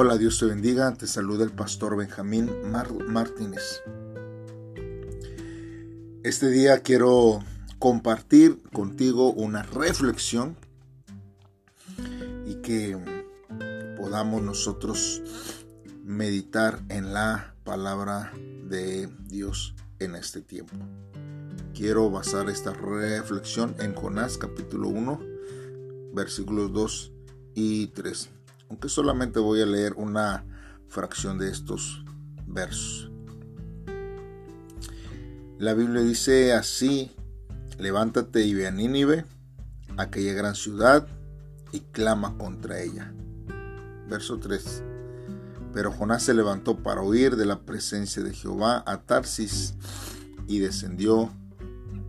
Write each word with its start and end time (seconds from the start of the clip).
Hola, 0.00 0.16
Dios 0.16 0.38
te 0.38 0.46
bendiga. 0.46 0.94
Te 0.94 1.08
saluda 1.08 1.42
el 1.42 1.50
pastor 1.50 1.96
Benjamín 1.96 2.48
Martínez. 3.08 3.82
Este 6.22 6.50
día 6.50 6.84
quiero 6.84 7.40
compartir 7.80 8.62
contigo 8.72 9.32
una 9.32 9.64
reflexión 9.64 10.56
y 12.46 12.62
que 12.62 12.96
podamos 13.96 14.40
nosotros 14.40 15.20
meditar 16.04 16.80
en 16.90 17.12
la 17.12 17.56
palabra 17.64 18.32
de 18.68 19.08
Dios 19.26 19.74
en 19.98 20.14
este 20.14 20.42
tiempo. 20.42 20.76
Quiero 21.74 22.08
basar 22.08 22.48
esta 22.48 22.72
reflexión 22.72 23.74
en 23.80 23.96
Jonás 23.96 24.38
capítulo 24.38 24.90
1, 24.90 25.20
versículos 26.14 26.72
2 26.72 27.12
y 27.56 27.88
3 27.88 28.37
aunque 28.68 28.88
solamente 28.88 29.40
voy 29.40 29.62
a 29.62 29.66
leer 29.66 29.94
una 29.96 30.44
fracción 30.88 31.38
de 31.38 31.50
estos 31.50 32.04
versos. 32.46 33.10
La 35.58 35.74
Biblia 35.74 36.02
dice 36.02 36.52
así, 36.52 37.10
levántate 37.78 38.44
y 38.44 38.54
ve 38.54 38.66
a 38.66 38.70
Nínive, 38.70 39.24
aquella 39.96 40.32
gran 40.32 40.54
ciudad, 40.54 41.08
y 41.72 41.80
clama 41.80 42.36
contra 42.38 42.80
ella. 42.80 43.12
Verso 44.08 44.38
3. 44.38 44.82
Pero 45.72 45.92
Jonás 45.92 46.22
se 46.22 46.34
levantó 46.34 46.82
para 46.82 47.02
huir 47.02 47.36
de 47.36 47.44
la 47.44 47.60
presencia 47.60 48.22
de 48.22 48.32
Jehová 48.32 48.82
a 48.86 49.02
Tarsis 49.02 49.74
y 50.46 50.60
descendió 50.60 51.30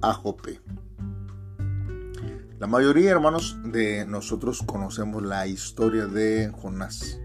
a 0.02 0.14
Jope. 0.14 0.62
La 2.60 2.68
mayoría, 2.68 3.12
hermanos, 3.12 3.56
de 3.64 4.06
nosotros 4.06 4.62
conocemos 4.64 5.24
la 5.24 5.48
historia 5.48 6.08
de 6.08 6.52
Jonás. 6.52 7.18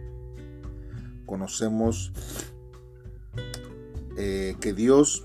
Conocemos 1.27 2.13
eh, 4.17 4.55
que 4.61 4.73
Dios 4.73 5.25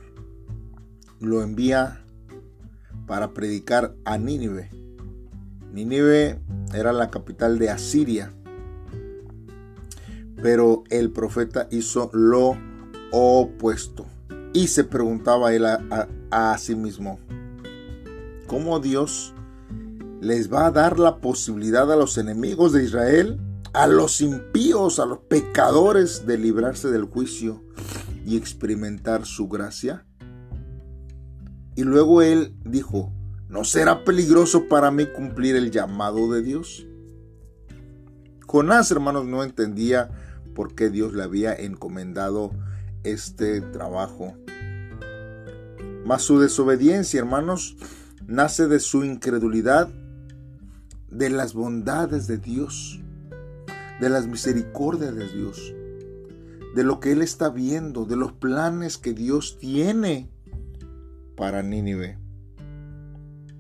lo 1.19 1.43
envía 1.43 2.03
para 3.05 3.35
predicar 3.35 3.93
a 4.03 4.17
Nínive. 4.17 4.71
Nínive 5.71 6.39
era 6.73 6.91
la 6.91 7.11
capital 7.11 7.59
de 7.59 7.69
Asiria. 7.69 8.33
Pero 10.41 10.85
el 10.89 11.11
profeta 11.11 11.67
hizo 11.69 12.09
lo 12.13 12.57
opuesto. 13.11 14.07
Y 14.53 14.69
se 14.69 14.85
preguntaba 14.85 15.53
él 15.53 15.67
a, 15.67 16.07
a 16.31 16.57
sí 16.57 16.73
mismo, 16.73 17.19
¿cómo 18.47 18.79
Dios 18.79 19.35
les 20.21 20.51
va 20.51 20.65
a 20.65 20.71
dar 20.71 20.99
la 20.99 21.17
posibilidad 21.17 21.91
a 21.91 21.95
los 21.95 22.17
enemigos 22.17 22.73
de 22.73 22.83
Israel, 22.83 23.39
a 23.73 23.87
los 23.87 24.21
impíos, 24.21 24.99
a 24.99 25.05
los 25.05 25.19
pecadores 25.19 26.25
de 26.25 26.37
librarse 26.37 26.89
del 26.89 27.05
juicio 27.05 27.63
y 28.25 28.35
experimentar 28.35 29.25
su 29.25 29.47
gracia? 29.47 30.05
Y 31.75 31.83
luego 31.83 32.21
él 32.21 32.55
dijo, 32.65 33.13
¿no 33.47 33.63
será 33.63 34.03
peligroso 34.03 34.67
para 34.67 34.91
mí 34.91 35.05
cumplir 35.05 35.55
el 35.55 35.71
llamado 35.71 36.31
de 36.31 36.41
Dios? 36.41 36.85
Jonás, 38.45 38.91
hermanos, 38.91 39.25
no 39.25 39.43
entendía 39.43 40.09
por 40.55 40.75
qué 40.75 40.89
Dios 40.89 41.13
le 41.13 41.23
había 41.23 41.53
encomendado 41.53 42.51
este 43.03 43.61
trabajo. 43.61 44.33
Mas 46.05 46.23
su 46.23 46.39
desobediencia, 46.39 47.19
hermanos, 47.19 47.77
nace 48.25 48.67
de 48.67 48.79
su 48.79 49.03
incredulidad 49.03 49.89
de 51.11 51.29
las 51.29 51.53
bondades 51.53 52.27
de 52.27 52.37
Dios, 52.37 52.99
de 53.99 54.09
las 54.09 54.27
misericordias 54.27 55.15
de 55.15 55.27
Dios, 55.27 55.73
de 56.75 56.83
lo 56.83 56.99
que 56.99 57.11
Él 57.11 57.21
está 57.21 57.49
viendo, 57.49 58.05
de 58.05 58.15
los 58.15 58.33
planes 58.33 58.97
que 58.97 59.13
Dios 59.13 59.57
tiene 59.59 60.29
para 61.35 61.63
Nínive. 61.63 62.17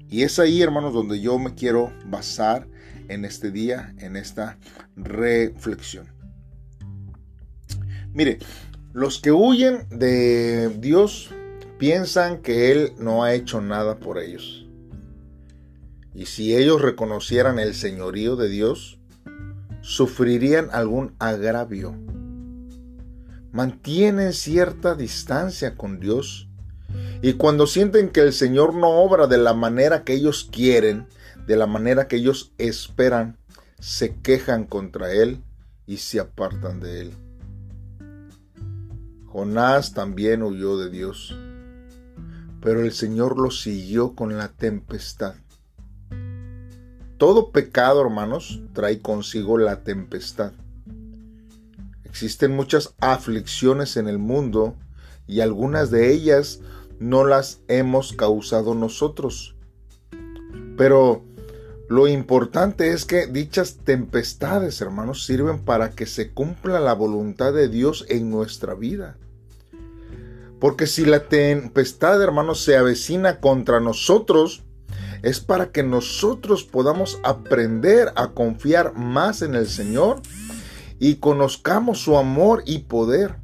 Y 0.09 0.23
es 0.23 0.39
ahí, 0.39 0.61
hermanos, 0.61 0.93
donde 0.93 1.19
yo 1.19 1.37
me 1.37 1.53
quiero 1.53 1.93
basar 2.07 2.67
en 3.07 3.25
este 3.25 3.51
día, 3.51 3.93
en 3.99 4.15
esta 4.15 4.57
reflexión. 4.95 6.07
Mire, 8.13 8.39
los 8.93 9.19
que 9.19 9.31
huyen 9.31 9.87
de 9.89 10.69
Dios 10.79 11.29
piensan 11.77 12.41
que 12.41 12.71
Él 12.71 12.93
no 12.99 13.23
ha 13.23 13.33
hecho 13.33 13.61
nada 13.61 13.99
por 13.99 14.17
ellos. 14.17 14.68
Y 16.13 16.25
si 16.25 16.55
ellos 16.55 16.81
reconocieran 16.81 17.59
el 17.59 17.73
señorío 17.75 18.35
de 18.35 18.49
Dios, 18.49 18.99
sufrirían 19.81 20.69
algún 20.71 21.15
agravio. 21.19 21.95
Mantienen 23.51 24.33
cierta 24.33 24.95
distancia 24.95 25.75
con 25.75 25.99
Dios. 25.99 26.47
Y 27.21 27.33
cuando 27.33 27.67
sienten 27.67 28.09
que 28.09 28.21
el 28.21 28.33
Señor 28.33 28.75
no 28.75 28.89
obra 28.89 29.27
de 29.27 29.37
la 29.37 29.53
manera 29.53 30.03
que 30.03 30.13
ellos 30.13 30.47
quieren, 30.51 31.07
de 31.47 31.55
la 31.55 31.67
manera 31.67 32.07
que 32.07 32.17
ellos 32.17 32.53
esperan, 32.57 33.37
se 33.79 34.15
quejan 34.17 34.65
contra 34.65 35.11
Él 35.11 35.41
y 35.85 35.97
se 35.97 36.19
apartan 36.19 36.79
de 36.79 37.01
Él. 37.01 37.13
Jonás 39.25 39.93
también 39.93 40.43
huyó 40.43 40.77
de 40.77 40.89
Dios, 40.89 41.35
pero 42.61 42.81
el 42.81 42.91
Señor 42.91 43.39
lo 43.39 43.51
siguió 43.51 44.15
con 44.15 44.37
la 44.37 44.49
tempestad. 44.49 45.35
Todo 47.19 47.51
pecado, 47.51 47.99
hermanos, 47.99 48.61
trae 48.71 49.01
consigo 49.01 49.57
la 49.57 49.83
tempestad. 49.83 50.53
Existen 52.05 52.55
muchas 52.55 52.95
aflicciones 53.01 53.97
en 53.97 54.07
el 54.07 54.19
mundo 54.19 54.77
y 55.27 55.41
algunas 55.41 55.91
de 55.91 56.13
ellas 56.13 56.61
no 56.97 57.25
las 57.25 57.59
hemos 57.67 58.13
causado 58.13 58.73
nosotros. 58.73 59.57
Pero 60.77 61.25
lo 61.89 62.07
importante 62.07 62.93
es 62.93 63.03
que 63.03 63.27
dichas 63.27 63.79
tempestades, 63.83 64.79
hermanos, 64.79 65.25
sirven 65.25 65.59
para 65.59 65.91
que 65.91 66.05
se 66.05 66.31
cumpla 66.31 66.79
la 66.79 66.93
voluntad 66.93 67.51
de 67.51 67.67
Dios 67.67 68.05
en 68.07 68.29
nuestra 68.29 68.75
vida. 68.75 69.17
Porque 70.61 70.87
si 70.87 71.03
la 71.03 71.27
tempestad, 71.27 72.23
hermanos, 72.23 72.63
se 72.63 72.77
avecina 72.77 73.41
contra 73.41 73.81
nosotros, 73.81 74.63
es 75.21 75.39
para 75.39 75.71
que 75.71 75.83
nosotros 75.83 76.63
podamos 76.63 77.19
aprender 77.23 78.11
a 78.15 78.31
confiar 78.31 78.95
más 78.95 79.41
en 79.41 79.55
el 79.55 79.67
Señor 79.67 80.21
y 80.99 81.15
conozcamos 81.15 81.99
su 81.99 82.17
amor 82.17 82.63
y 82.65 82.79
poder. 82.79 83.35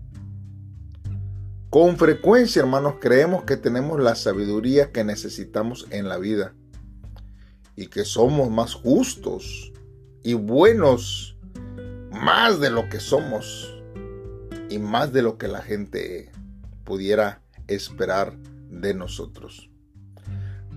Con 1.69 1.97
frecuencia, 1.97 2.61
hermanos, 2.61 2.95
creemos 3.01 3.43
que 3.43 3.57
tenemos 3.57 3.99
la 3.99 4.15
sabiduría 4.15 4.91
que 4.91 5.03
necesitamos 5.03 5.87
en 5.89 6.07
la 6.07 6.17
vida 6.17 6.53
y 7.75 7.87
que 7.87 8.05
somos 8.05 8.49
más 8.49 8.73
justos 8.73 9.73
y 10.23 10.33
buenos, 10.33 11.37
más 12.11 12.59
de 12.59 12.69
lo 12.69 12.87
que 12.87 12.99
somos 12.99 13.73
y 14.69 14.79
más 14.79 15.11
de 15.11 15.21
lo 15.21 15.37
que 15.37 15.47
la 15.49 15.61
gente 15.61 16.31
pudiera 16.85 17.41
esperar 17.67 18.37
de 18.69 18.93
nosotros. 18.93 19.69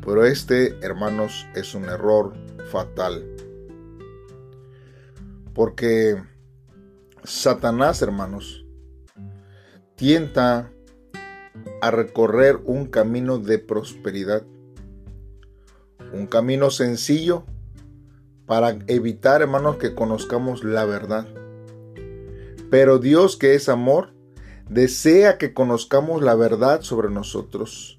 Pero 0.04 0.25
este, 0.25 0.78
hermanos, 0.81 1.47
es 1.54 1.75
un 1.75 1.84
error 1.84 2.32
fatal. 2.70 3.25
Porque 5.54 6.22
Satanás, 7.25 8.00
hermanos, 8.03 8.64
tienta 9.97 10.70
a 11.81 11.91
recorrer 11.91 12.60
un 12.64 12.86
camino 12.86 13.38
de 13.38 13.59
prosperidad. 13.59 14.44
Un 16.12 16.27
camino 16.27 16.71
sencillo 16.71 17.45
para 18.47 18.78
evitar, 18.86 19.42
hermanos, 19.42 19.77
que 19.77 19.95
conozcamos 19.95 20.65
la 20.65 20.84
verdad. 20.84 21.27
Pero 22.71 22.98
Dios, 22.98 23.36
que 23.36 23.54
es 23.54 23.68
amor, 23.68 24.15
desea 24.71 25.39
que 25.39 25.53
conozcamos 25.53 26.22
la 26.22 26.34
verdad 26.34 26.83
sobre 26.83 27.10
nosotros 27.10 27.97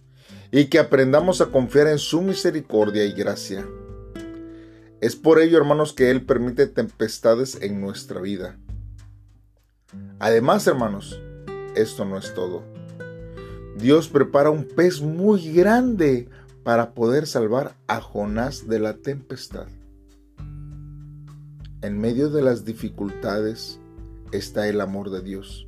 y 0.52 0.66
que 0.66 0.80
aprendamos 0.80 1.42
a 1.42 1.48
confiar 1.48 1.88
en 1.88 2.00
su 2.00 2.22
misericordia 2.22 3.06
y 3.06 3.14
gracia. 3.14 3.68
Es 5.02 5.16
por 5.16 5.40
ello, 5.40 5.58
hermanos, 5.58 5.94
que 5.94 6.12
Él 6.12 6.26
permite 6.26 6.68
tempestades 6.68 7.62
en 7.62 7.80
nuestra 7.80 8.20
vida. 8.20 8.58
Además, 10.20 10.68
hermanos, 10.68 11.22
esto 11.76 12.04
no 12.04 12.18
es 12.18 12.34
todo. 12.34 12.64
Dios 13.78 14.10
prepara 14.10 14.50
un 14.50 14.66
pez 14.66 15.02
muy 15.02 15.54
grande 15.54 16.28
para 16.64 16.94
poder 16.94 17.28
salvar 17.28 17.76
a 17.88 18.02
Jonás 18.02 18.68
de 18.68 18.80
la 18.80 18.98
tempestad. 18.98 19.68
En 21.82 21.98
medio 21.98 22.30
de 22.30 22.42
las 22.42 22.66
dificultades 22.66 23.80
está 24.34 24.68
el 24.68 24.82
amor 24.82 25.12
de 25.12 25.22
Dios. 25.22 25.68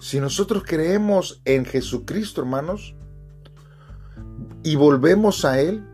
Si 0.00 0.20
nosotros 0.20 0.62
creemos 0.66 1.42
en 1.44 1.66
Jesucristo, 1.66 2.40
hermanos, 2.40 2.94
y 4.62 4.76
volvemos 4.76 5.44
a 5.44 5.60
Él, 5.60 5.84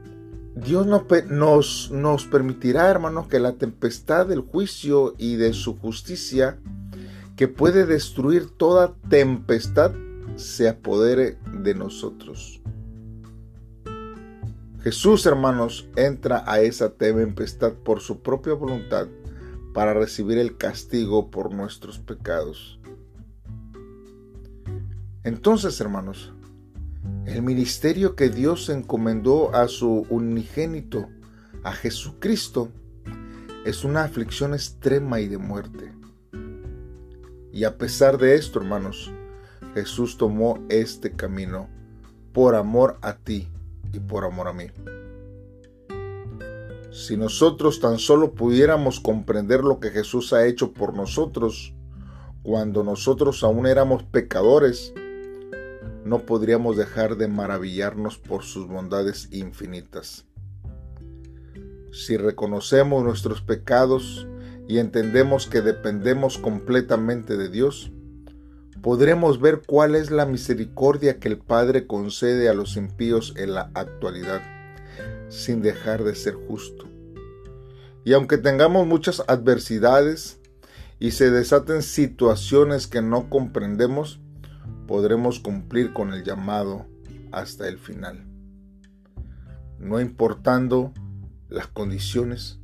Dios 0.56 0.87
nos, 0.87 1.90
nos 1.90 2.26
permitirá, 2.26 2.88
hermanos, 2.88 3.26
que 3.26 3.40
la 3.40 3.52
tempestad 3.52 4.26
del 4.26 4.40
juicio 4.40 5.14
y 5.19 5.37
de 5.37 5.52
su 5.52 5.78
justicia, 5.78 6.58
que 7.37 7.49
puede 7.49 7.87
destruir 7.87 8.50
toda 8.50 8.94
tempestad, 9.08 9.93
se 10.37 10.69
apodere 10.69 11.38
de 11.62 11.75
nosotros. 11.75 12.61
Jesús, 14.82 15.25
hermanos, 15.26 15.88
entra 15.96 16.44
a 16.46 16.61
esa 16.61 16.90
tempestad 16.90 17.72
por 17.72 18.00
su 18.00 18.20
propia 18.20 18.52
voluntad 18.52 19.08
para 19.72 19.94
recibir 19.94 20.38
el 20.38 20.56
castigo 20.56 21.31
por 21.31 21.52
nuestros 21.55 21.99
pecados. 21.99 22.78
Entonces, 25.25 25.81
hermanos, 25.81 26.34
el 27.26 27.43
ministerio 27.43 28.17
que 28.17 28.29
Dios 28.29 28.69
encomendó 28.69 29.55
a 29.55 29.69
su 29.69 30.06
unigénito, 30.11 31.09
a 31.62 31.73
Jesucristo, 31.73 32.71
es 33.65 33.85
una 33.85 34.05
aflicción 34.05 34.53
extrema 34.53 35.21
y 35.21 35.29
de 35.29 35.38
muerte. 35.38 35.93
Y 37.53 37.65
a 37.65 37.79
pesar 37.79 38.19
de 38.19 38.35
esto, 38.35 38.59
hermanos, 38.59 39.11
Jesús 39.75 40.19
tomó 40.19 40.59
este 40.69 41.12
camino 41.12 41.69
por 42.32 42.55
amor 42.55 42.99
a 43.00 43.17
ti 43.17 43.49
y 43.93 44.00
por 44.00 44.25
amor 44.25 44.49
a 44.49 44.53
mí. 44.53 44.67
Si 46.91 47.17
nosotros 47.17 47.81
tan 47.81 47.99
solo 47.99 48.35
pudiéramos 48.35 49.00
comprender 49.00 49.65
lo 49.65 49.81
que 49.81 49.91
Jesús 49.91 50.32
ha 50.32 50.47
hecho 50.47 50.73
por 50.73 50.94
nosotros, 50.94 51.75
cuando 52.43 52.85
nosotros 52.85 53.43
aún 53.43 53.67
éramos 53.67 54.03
pecadores, 54.03 54.93
no 56.05 56.27
podríamos 56.27 56.77
dejar 56.77 57.17
de 57.17 57.29
maravillarnos 57.29 58.19
por 58.19 58.43
sus 58.43 58.69
bondades 58.69 59.29
infinitas. 59.33 60.27
Si 61.93 62.17
reconocemos 62.17 63.03
nuestros 63.03 63.41
pecados 63.41 64.29
y 64.69 64.79
entendemos 64.79 65.47
que 65.47 65.62
dependemos 65.62 66.39
completamente 66.39 67.37
de 67.37 67.49
Dios, 67.49 67.91
podremos 68.83 69.41
ver 69.41 69.62
cuál 69.67 69.95
es 69.95 70.11
la 70.11 70.27
misericordia 70.27 71.19
que 71.19 71.29
el 71.29 71.39
Padre 71.39 71.87
concede 71.87 72.50
a 72.50 72.55
los 72.55 72.77
impíos 72.77 73.33
en 73.37 73.55
la 73.55 73.71
actualidad, 73.75 74.43
sin 75.31 75.62
dejar 75.62 76.05
de 76.05 76.15
ser 76.15 76.35
justo. 76.35 76.87
Y 78.05 78.12
aunque 78.12 78.37
tengamos 78.37 78.87
muchas 78.87 79.23
adversidades 79.27 80.39
y 80.99 81.12
se 81.12 81.31
desaten 81.31 81.83
situaciones 81.83 82.87
que 82.87 83.00
no 83.00 83.31
comprendemos, 83.31 84.21
podremos 84.87 85.40
cumplir 85.40 85.93
con 85.93 86.12
el 86.12 86.25
llamado 86.25 86.87
hasta 87.32 87.69
el 87.69 87.78
final. 87.78 88.26
No 89.78 90.00
importando 90.00 90.93
las 91.49 91.66
condiciones, 91.66 92.61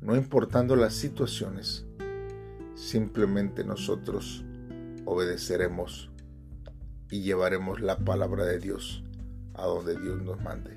no 0.00 0.16
importando 0.16 0.76
las 0.76 0.94
situaciones, 0.94 1.86
simplemente 2.74 3.64
nosotros 3.64 4.44
obedeceremos 5.04 6.10
y 7.10 7.22
llevaremos 7.22 7.80
la 7.80 7.98
palabra 7.98 8.44
de 8.44 8.58
Dios 8.58 9.02
a 9.54 9.66
donde 9.66 9.98
Dios 9.98 10.22
nos 10.22 10.40
mande. 10.40 10.76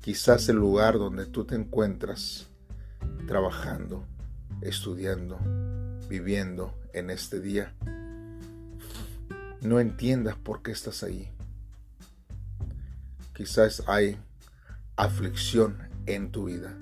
Quizás 0.00 0.48
el 0.48 0.56
lugar 0.56 0.98
donde 0.98 1.26
tú 1.26 1.44
te 1.44 1.54
encuentras 1.54 2.48
trabajando, 3.26 4.04
estudiando, 4.60 5.38
viviendo 6.08 6.74
en 6.92 7.10
este 7.10 7.40
día, 7.40 7.74
no 9.62 9.80
entiendas 9.80 10.36
por 10.36 10.62
qué 10.62 10.72
estás 10.72 11.02
ahí. 11.02 11.28
Quizás 13.34 13.82
hay 13.86 14.18
aflicción 14.96 15.78
en 16.06 16.30
tu 16.30 16.46
vida, 16.46 16.76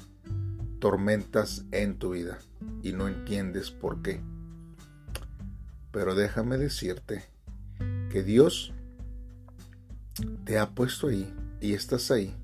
tormentas 0.80 1.64
en 1.72 1.98
tu 1.98 2.10
vida 2.10 2.38
y 2.82 2.92
no 2.92 3.08
entiendes 3.08 3.70
por 3.70 4.02
qué. 4.02 4.20
Pero 5.92 6.14
déjame 6.14 6.58
decirte 6.58 7.24
que 8.10 8.22
Dios 8.22 8.72
te 10.44 10.58
ha 10.58 10.70
puesto 10.70 11.08
ahí 11.08 11.32
y 11.60 11.74
estás 11.74 12.10
ahí 12.10 12.34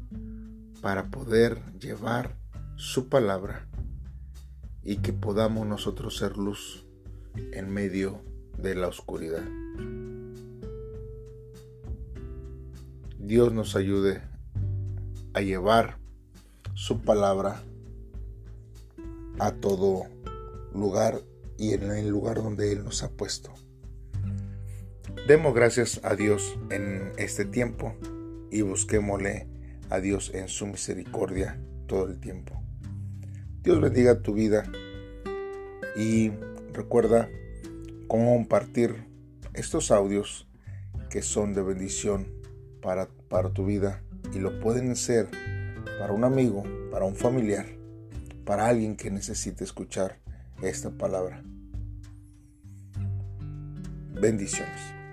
para 0.80 1.06
poder 1.06 1.60
llevar 1.78 2.36
su 2.76 3.08
palabra 3.08 3.66
y 4.82 4.96
que 4.96 5.12
podamos 5.12 5.66
nosotros 5.66 6.16
ser 6.16 6.36
luz 6.36 6.84
en 7.52 7.70
medio 7.70 8.20
de 8.58 8.74
la 8.74 8.88
oscuridad. 8.88 9.42
Dios 13.26 13.54
nos 13.54 13.74
ayude 13.74 14.20
a 15.32 15.40
llevar 15.40 15.96
su 16.74 17.00
palabra 17.00 17.62
a 19.38 19.52
todo 19.52 20.04
lugar 20.74 21.22
y 21.56 21.72
en 21.72 21.90
el 21.90 22.10
lugar 22.10 22.36
donde 22.36 22.70
Él 22.70 22.84
nos 22.84 23.02
ha 23.02 23.10
puesto. 23.10 23.50
Demos 25.26 25.54
gracias 25.54 26.02
a 26.04 26.16
Dios 26.16 26.58
en 26.68 27.12
este 27.16 27.46
tiempo 27.46 27.94
y 28.50 28.60
busquémosle 28.60 29.48
a 29.88 30.00
Dios 30.00 30.30
en 30.34 30.48
su 30.48 30.66
misericordia 30.66 31.58
todo 31.86 32.06
el 32.08 32.20
tiempo. 32.20 32.62
Dios 33.62 33.80
bendiga 33.80 34.20
tu 34.20 34.34
vida 34.34 34.70
y 35.96 36.30
recuerda 36.74 37.30
compartir 38.06 39.06
estos 39.54 39.90
audios 39.90 40.46
que 41.08 41.22
son 41.22 41.54
de 41.54 41.62
bendición 41.62 42.43
para, 42.84 43.08
para 43.30 43.50
tu 43.50 43.64
vida 43.64 44.02
y 44.34 44.38
lo 44.38 44.60
pueden 44.60 44.94
ser 44.94 45.28
para 45.98 46.12
un 46.12 46.22
amigo, 46.22 46.62
para 46.92 47.06
un 47.06 47.16
familiar, 47.16 47.66
para 48.44 48.68
alguien 48.68 48.94
que 48.94 49.10
necesite 49.10 49.64
escuchar 49.64 50.18
esta 50.62 50.90
palabra. 50.90 51.42
Bendiciones. 54.20 55.03